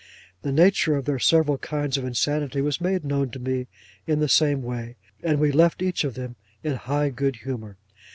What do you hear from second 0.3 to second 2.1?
The nature of their several kinds of